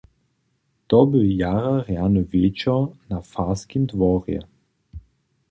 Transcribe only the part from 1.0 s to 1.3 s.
bě